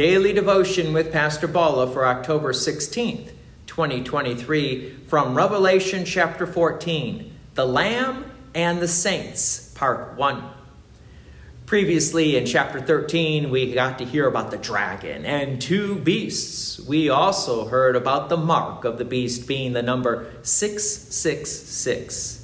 Daily 0.00 0.32
Devotion 0.32 0.94
with 0.94 1.12
Pastor 1.12 1.46
Balla 1.46 1.92
for 1.92 2.06
October 2.06 2.54
16th, 2.54 3.32
2023, 3.66 4.94
from 5.06 5.34
Revelation 5.34 6.06
chapter 6.06 6.46
14 6.46 7.30
The 7.54 7.66
Lamb 7.66 8.32
and 8.54 8.80
the 8.80 8.88
Saints, 8.88 9.74
Part 9.74 10.16
1. 10.16 10.42
Previously 11.66 12.38
in 12.38 12.46
chapter 12.46 12.80
13, 12.80 13.50
we 13.50 13.74
got 13.74 13.98
to 13.98 14.06
hear 14.06 14.26
about 14.26 14.50
the 14.50 14.56
dragon 14.56 15.26
and 15.26 15.60
two 15.60 15.96
beasts. 15.96 16.80
We 16.80 17.10
also 17.10 17.66
heard 17.66 17.94
about 17.94 18.30
the 18.30 18.38
mark 18.38 18.86
of 18.86 18.96
the 18.96 19.04
beast 19.04 19.46
being 19.46 19.74
the 19.74 19.82
number 19.82 20.32
666. 20.40 22.39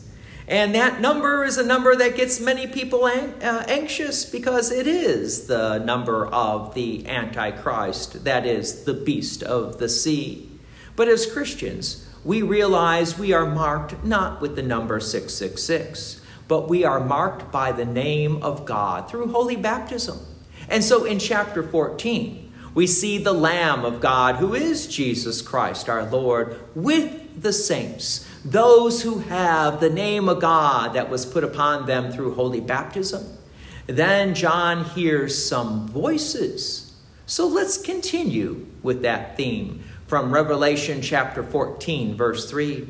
And 0.48 0.74
that 0.74 1.00
number 1.00 1.44
is 1.44 1.58
a 1.58 1.66
number 1.66 1.96
that 1.96 2.16
gets 2.16 2.38
many 2.40 2.66
people 2.66 3.04
uh, 3.04 3.64
anxious 3.66 4.24
because 4.24 4.70
it 4.70 4.86
is 4.86 5.48
the 5.48 5.78
number 5.78 6.26
of 6.26 6.74
the 6.74 7.06
Antichrist, 7.08 8.24
that 8.24 8.46
is, 8.46 8.84
the 8.84 8.94
beast 8.94 9.42
of 9.42 9.78
the 9.78 9.88
sea. 9.88 10.48
But 10.94 11.08
as 11.08 11.30
Christians, 11.30 12.08
we 12.24 12.42
realize 12.42 13.18
we 13.18 13.32
are 13.32 13.46
marked 13.46 14.04
not 14.04 14.40
with 14.40 14.54
the 14.56 14.62
number 14.62 15.00
666 15.00 16.20
but 16.48 16.68
we 16.68 16.84
are 16.84 17.00
marked 17.00 17.50
by 17.50 17.72
the 17.72 17.84
name 17.84 18.42
of 18.42 18.64
God 18.64 19.10
through 19.10 19.28
holy 19.28 19.56
baptism. 19.56 20.20
And 20.68 20.84
so 20.84 21.04
in 21.04 21.18
chapter 21.18 21.62
14, 21.62 22.45
we 22.76 22.86
see 22.86 23.16
the 23.16 23.32
Lamb 23.32 23.86
of 23.86 24.02
God, 24.02 24.36
who 24.36 24.54
is 24.54 24.86
Jesus 24.86 25.40
Christ 25.40 25.88
our 25.88 26.04
Lord, 26.04 26.60
with 26.74 27.40
the 27.40 27.54
saints, 27.54 28.28
those 28.44 29.00
who 29.00 29.20
have 29.20 29.80
the 29.80 29.88
name 29.88 30.28
of 30.28 30.42
God 30.42 30.92
that 30.92 31.08
was 31.08 31.24
put 31.24 31.42
upon 31.42 31.86
them 31.86 32.12
through 32.12 32.34
holy 32.34 32.60
baptism. 32.60 33.38
Then 33.86 34.34
John 34.34 34.84
hears 34.84 35.42
some 35.42 35.88
voices. 35.88 36.92
So 37.24 37.46
let's 37.46 37.78
continue 37.78 38.66
with 38.82 39.00
that 39.00 39.38
theme 39.38 39.82
from 40.06 40.30
Revelation 40.30 41.00
chapter 41.00 41.42
14, 41.42 42.14
verse 42.14 42.50
3. 42.50 42.86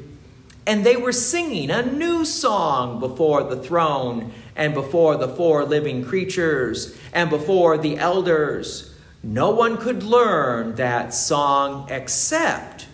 And 0.66 0.84
they 0.84 0.96
were 0.96 1.12
singing 1.12 1.70
a 1.70 1.86
new 1.86 2.24
song 2.24 2.98
before 2.98 3.44
the 3.44 3.62
throne 3.62 4.32
and 4.56 4.74
before 4.74 5.16
the 5.16 5.28
four 5.28 5.64
living 5.64 6.04
creatures 6.04 6.98
and 7.12 7.30
before 7.30 7.78
the 7.78 7.98
elders. 7.98 8.92
No 9.26 9.50
one 9.50 9.76
could 9.76 10.04
learn 10.04 10.76
that 10.76 11.12
song 11.12 11.88
except 11.90 12.86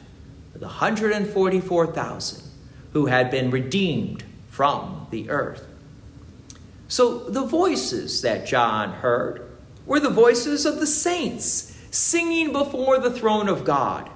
the 0.55 0.61
144,000 0.61 2.43
who 2.95 3.07
had 3.07 3.31
been 3.31 3.51
redeemed 3.51 4.25
from 4.49 5.09
the 5.11 5.29
earth. 5.29 5.67
So 6.89 7.19
the 7.19 7.45
voices 7.45 8.23
that 8.23 8.47
John 8.47 8.93
heard 8.93 9.47
were 9.85 10.01
the 10.01 10.09
voices 10.09 10.65
of 10.65 10.81
the 10.81 10.87
saints 10.87 11.77
singing 11.91 12.51
before 12.51 12.99
the 12.99 13.11
throne 13.11 13.51
of 13.51 13.65
God. 13.65 14.09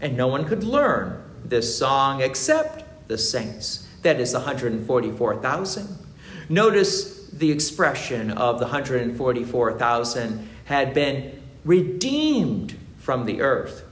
And 0.00 0.16
no 0.16 0.26
one 0.26 0.44
could 0.44 0.64
learn 0.64 1.22
this 1.44 1.78
song 1.78 2.22
except 2.22 3.06
the 3.06 3.18
saints. 3.18 3.86
That 4.02 4.18
is 4.18 4.34
144,000. 4.34 5.98
Notice 6.48 7.28
the 7.28 7.52
expression 7.52 8.32
of 8.32 8.58
the 8.58 8.64
144,000 8.64 10.48
had 10.64 10.92
been 10.92 11.41
redeemed 11.64 12.76
from 12.98 13.26
the 13.26 13.40
earth. 13.40 13.84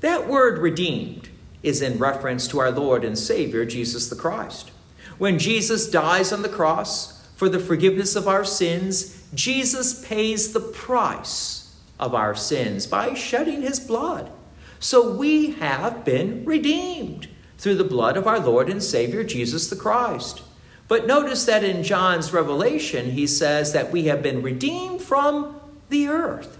That 0.00 0.28
word 0.28 0.58
redeemed 0.58 1.28
is 1.62 1.80
in 1.80 1.98
reference 1.98 2.46
to 2.48 2.58
our 2.58 2.70
Lord 2.70 3.04
and 3.04 3.18
Savior, 3.18 3.64
Jesus 3.64 4.08
the 4.08 4.16
Christ. 4.16 4.70
When 5.16 5.38
Jesus 5.38 5.88
dies 5.88 6.32
on 6.32 6.42
the 6.42 6.48
cross 6.48 7.26
for 7.36 7.48
the 7.48 7.58
forgiveness 7.58 8.16
of 8.16 8.28
our 8.28 8.44
sins, 8.44 9.22
Jesus 9.32 10.06
pays 10.06 10.52
the 10.52 10.60
price 10.60 11.74
of 11.98 12.14
our 12.14 12.34
sins 12.34 12.86
by 12.86 13.14
shedding 13.14 13.62
his 13.62 13.80
blood. 13.80 14.30
So 14.78 15.14
we 15.14 15.52
have 15.52 16.04
been 16.04 16.44
redeemed 16.44 17.28
through 17.56 17.76
the 17.76 17.84
blood 17.84 18.16
of 18.16 18.26
our 18.26 18.38
Lord 18.38 18.68
and 18.68 18.82
Savior 18.82 19.24
Jesus 19.24 19.70
the 19.70 19.76
Christ. 19.76 20.42
But 20.86 21.06
notice 21.06 21.46
that 21.46 21.64
in 21.64 21.82
John's 21.82 22.32
revelation, 22.32 23.12
he 23.12 23.26
says 23.26 23.72
that 23.72 23.90
we 23.90 24.04
have 24.04 24.22
been 24.22 24.42
redeemed 24.42 25.00
from 25.00 25.58
the 25.88 26.08
earth. 26.08 26.58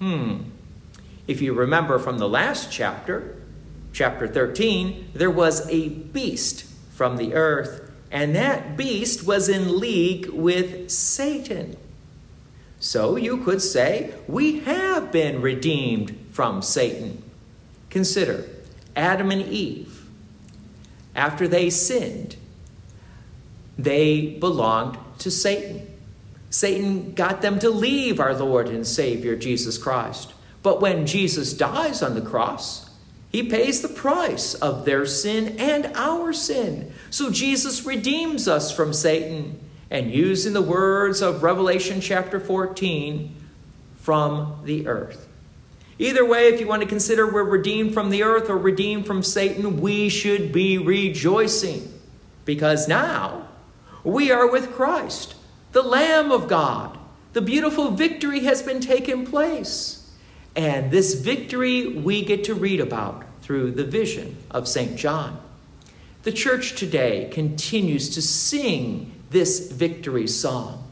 Hmm. 0.00 0.42
If 1.26 1.40
you 1.42 1.52
remember 1.52 1.98
from 1.98 2.18
the 2.18 2.28
last 2.28 2.72
chapter, 2.72 3.36
chapter 3.92 4.26
13, 4.26 5.10
there 5.14 5.30
was 5.30 5.68
a 5.68 5.88
beast 5.88 6.64
from 6.90 7.16
the 7.16 7.34
earth, 7.34 7.90
and 8.10 8.34
that 8.34 8.76
beast 8.76 9.26
was 9.26 9.48
in 9.48 9.78
league 9.78 10.28
with 10.28 10.90
Satan. 10.90 11.76
So 12.80 13.16
you 13.16 13.38
could 13.38 13.60
say, 13.60 14.14
we 14.26 14.60
have 14.60 15.12
been 15.12 15.42
redeemed 15.42 16.18
from 16.30 16.62
Satan. 16.62 17.22
Consider 17.90 18.48
Adam 18.96 19.30
and 19.30 19.42
Eve 19.42 19.98
after 21.18 21.48
they 21.48 21.68
sinned, 21.68 22.36
they 23.76 24.38
belonged 24.38 24.96
to 25.18 25.30
Satan. 25.32 25.86
Satan 26.50 27.12
got 27.12 27.42
them 27.42 27.58
to 27.58 27.70
leave 27.70 28.20
our 28.20 28.34
Lord 28.34 28.68
and 28.68 28.86
Savior 28.86 29.36
Jesus 29.36 29.78
Christ. 29.78 30.32
But 30.62 30.80
when 30.80 31.06
Jesus 31.06 31.52
dies 31.52 32.02
on 32.02 32.14
the 32.14 32.20
cross, 32.20 32.90
he 33.30 33.42
pays 33.42 33.82
the 33.82 33.88
price 33.88 34.54
of 34.54 34.84
their 34.84 35.04
sin 35.04 35.56
and 35.58 35.92
our 35.94 36.32
sin. 36.32 36.92
So 37.10 37.30
Jesus 37.30 37.84
redeems 37.84 38.48
us 38.48 38.74
from 38.74 38.92
Satan. 38.92 39.60
And 39.90 40.12
using 40.12 40.52
the 40.52 40.60
words 40.60 41.22
of 41.22 41.42
Revelation 41.42 42.02
chapter 42.02 42.38
14, 42.38 43.34
from 44.08 44.62
the 44.64 44.86
earth. 44.86 45.28
Either 45.98 46.24
way, 46.24 46.48
if 46.48 46.60
you 46.60 46.66
want 46.66 46.80
to 46.80 46.88
consider 46.88 47.30
we're 47.30 47.44
redeemed 47.44 47.92
from 47.92 48.08
the 48.08 48.22
earth 48.22 48.48
or 48.48 48.56
redeemed 48.56 49.06
from 49.06 49.22
Satan, 49.22 49.82
we 49.82 50.08
should 50.08 50.50
be 50.50 50.78
rejoicing 50.78 51.92
because 52.46 52.88
now 52.88 53.46
we 54.02 54.30
are 54.30 54.50
with 54.50 54.72
Christ, 54.72 55.34
the 55.72 55.82
Lamb 55.82 56.32
of 56.32 56.48
God. 56.48 56.98
The 57.32 57.40
beautiful 57.42 57.90
victory 57.90 58.40
has 58.40 58.62
been 58.62 58.80
taken 58.80 59.26
place. 59.26 60.10
And 60.56 60.90
this 60.90 61.14
victory 61.14 61.86
we 61.86 62.24
get 62.24 62.44
to 62.44 62.54
read 62.54 62.80
about 62.80 63.24
through 63.42 63.72
the 63.72 63.84
vision 63.84 64.36
of 64.50 64.66
St. 64.66 64.96
John. 64.96 65.40
The 66.22 66.32
church 66.32 66.74
today 66.74 67.28
continues 67.30 68.08
to 68.10 68.22
sing 68.22 69.12
this 69.30 69.70
victory 69.70 70.26
song. 70.26 70.84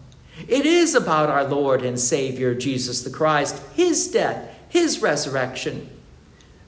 It 0.47 0.67
is 0.67 0.95
about 0.95 1.31
our 1.31 1.45
Lord 1.45 1.83
and 1.83 1.99
Savior 1.99 2.55
Jesus 2.55 3.03
the 3.03 3.11
Christ, 3.11 3.61
his 3.75 4.09
death, 4.09 4.55
his 4.69 5.01
resurrection. 5.01 5.91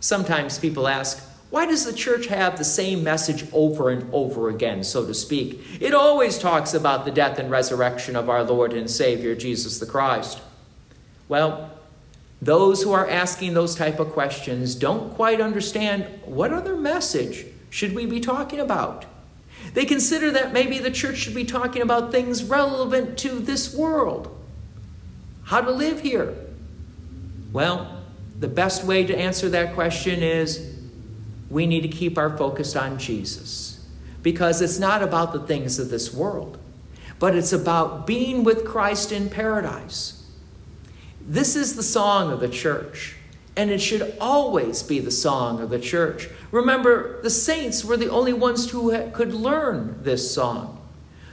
Sometimes 0.01 0.59
people 0.59 0.89
ask, 0.89 1.23
why 1.51 1.65
does 1.65 1.87
the 1.87 1.93
church 1.93 2.27
have 2.27 2.59
the 2.59 2.65
same 2.65 3.03
message 3.03 3.47
over 3.53 3.89
and 3.89 4.13
over 4.13 4.51
again, 4.51 4.85
so 4.85 5.07
to 5.07 5.15
speak? 5.15 5.61
It 5.81 5.95
always 5.95 6.39
talks 6.39 6.75
about 6.75 7.05
the 7.05 7.11
death 7.11 7.39
and 7.39 7.51
resurrection 7.51 8.17
of 8.17 8.29
our 8.29 8.43
Lord 8.43 8.75
and 8.75 8.91
Savior, 8.91 9.35
Jesus 9.35 9.79
the 9.79 9.87
Christ. 9.87 10.41
Well, 11.27 11.71
those 12.41 12.83
who 12.83 12.93
are 12.93 13.09
asking 13.09 13.55
those 13.55 13.75
type 13.75 13.99
of 13.99 14.13
questions 14.13 14.75
don't 14.75 15.15
quite 15.15 15.41
understand 15.41 16.07
what 16.25 16.53
other 16.53 16.77
message 16.77 17.47
should 17.71 17.95
we 17.95 18.05
be 18.05 18.21
talking 18.21 18.61
about. 18.61 19.07
They 19.75 19.85
consider 19.85 20.31
that 20.31 20.53
maybe 20.53 20.79
the 20.79 20.91
church 20.91 21.17
should 21.17 21.35
be 21.35 21.45
talking 21.45 21.83
about 21.83 22.13
things 22.13 22.45
relevant 22.45 23.19
to 23.19 23.39
this 23.39 23.75
world. 23.75 24.35
How 25.45 25.63
to 25.63 25.71
live 25.71 26.01
here, 26.01 26.37
well, 27.53 28.03
the 28.39 28.49
best 28.49 28.85
way 28.85 29.05
to 29.05 29.19
answer 29.19 29.49
that 29.49 29.75
question 29.75 30.23
is 30.23 30.78
we 31.51 31.67
need 31.67 31.81
to 31.83 31.89
keep 31.89 32.19
our 32.19 32.37
focus 32.37 32.77
on 32.77 32.99
Jesus 32.99 33.87
because 34.23 34.61
it's 34.61 34.79
not 34.79 35.03
about 35.03 35.33
the 35.33 35.47
things 35.47 35.79
of 35.79 35.91
this 35.91 36.13
world, 36.13 36.59
but 37.19 37.35
it's 37.35 37.53
about 37.53 38.07
being 38.07 38.45
with 38.45 38.65
Christ 38.65 39.13
in 39.13 39.31
paradise. 39.31 40.25
This 41.21 41.57
is 41.57 41.77
the 41.77 41.83
song 41.83 42.33
of 42.33 42.41
the 42.41 42.49
church, 42.49 43.17
and 43.57 43.71
it 43.71 43.81
should 43.81 44.17
always 44.21 44.83
be 44.83 44.99
the 44.99 45.11
song 45.11 45.61
of 45.61 45.71
the 45.71 45.79
church. 45.79 46.29
Remember, 46.51 47.21
the 47.23 47.31
saints 47.31 47.85
were 47.85 47.97
the 47.97 48.11
only 48.11 48.33
ones 48.33 48.71
who 48.71 49.11
could 49.11 49.33
learn 49.33 50.03
this 50.03 50.35
song. 50.35 50.75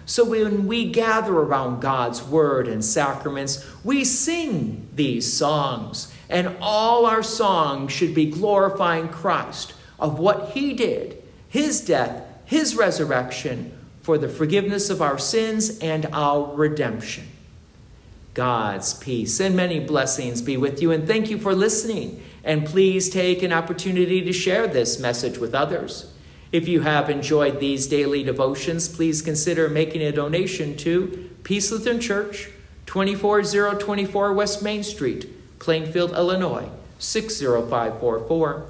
So 0.05 0.23
when 0.23 0.67
we 0.67 0.91
gather 0.91 1.33
around 1.33 1.81
God's 1.81 2.21
word 2.21 2.67
and 2.67 2.85
sacraments, 2.85 3.65
we 3.83 4.03
sing 4.03 4.87
these 4.93 5.31
songs, 5.33 6.13
and 6.29 6.55
all 6.61 7.05
our 7.07 7.23
songs 7.23 7.91
should 7.91 8.13
be 8.13 8.29
glorifying 8.29 9.09
Christ 9.09 9.73
of 9.99 10.19
what 10.19 10.51
he 10.51 10.73
did, 10.73 11.21
his 11.47 11.81
death, 11.81 12.23
his 12.45 12.75
resurrection 12.75 13.71
for 14.01 14.17
the 14.17 14.29
forgiveness 14.29 14.89
of 14.89 15.01
our 15.01 15.17
sins 15.17 15.79
and 15.79 16.05
our 16.13 16.53
redemption. 16.53 17.27
God's 18.35 18.93
peace 18.93 19.39
and 19.39 19.55
many 19.55 19.79
blessings 19.79 20.41
be 20.41 20.57
with 20.57 20.81
you, 20.81 20.91
and 20.91 21.07
thank 21.07 21.29
you 21.29 21.37
for 21.37 21.55
listening. 21.55 22.21
And 22.43 22.65
please 22.65 23.09
take 23.09 23.41
an 23.41 23.53
opportunity 23.53 24.21
to 24.21 24.33
share 24.33 24.67
this 24.67 24.99
message 24.99 25.37
with 25.37 25.55
others. 25.55 26.11
If 26.51 26.67
you 26.67 26.81
have 26.81 27.09
enjoyed 27.09 27.59
these 27.59 27.87
daily 27.87 28.23
devotions, 28.23 28.87
please 28.87 29.21
consider 29.21 29.67
making 29.69 30.03
a 30.03 30.11
donation 30.11 30.77
to 30.77 31.29
Peace 31.43 31.71
Lutheran 31.71 31.99
Church, 31.99 32.49
24024 32.85 34.33
West 34.33 34.61
Main 34.61 34.83
Street, 34.83 35.59
Plainfield, 35.59 36.11
Illinois 36.11 36.69
60544. 36.99 38.69